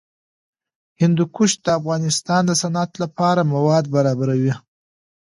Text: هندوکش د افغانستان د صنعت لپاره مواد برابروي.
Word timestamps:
هندوکش 1.01 1.51
د 1.63 1.67
افغانستان 1.79 2.41
د 2.45 2.51
صنعت 2.61 2.91
لپاره 3.03 3.41
مواد 3.53 3.85
برابروي. 3.95 4.53